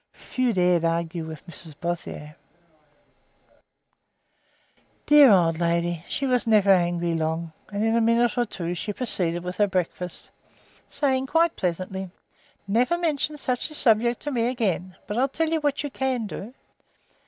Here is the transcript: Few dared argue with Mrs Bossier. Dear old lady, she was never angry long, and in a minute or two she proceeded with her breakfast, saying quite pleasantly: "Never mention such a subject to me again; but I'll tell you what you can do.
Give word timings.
Few 0.13 0.51
dared 0.51 0.83
argue 0.83 1.25
with 1.25 1.45
Mrs 1.45 1.75
Bossier. 1.79 2.35
Dear 5.05 5.29
old 5.29 5.59
lady, 5.59 6.03
she 6.09 6.25
was 6.25 6.47
never 6.47 6.71
angry 6.71 7.13
long, 7.13 7.51
and 7.71 7.85
in 7.85 7.95
a 7.95 8.01
minute 8.01 8.35
or 8.35 8.45
two 8.45 8.73
she 8.73 8.93
proceeded 8.93 9.43
with 9.43 9.57
her 9.57 9.67
breakfast, 9.67 10.31
saying 10.87 11.27
quite 11.27 11.55
pleasantly: 11.55 12.09
"Never 12.67 12.97
mention 12.97 13.37
such 13.37 13.69
a 13.69 13.75
subject 13.75 14.21
to 14.21 14.31
me 14.31 14.47
again; 14.47 14.95
but 15.05 15.19
I'll 15.19 15.29
tell 15.29 15.49
you 15.51 15.61
what 15.61 15.83
you 15.83 15.91
can 15.91 16.25
do. 16.25 16.55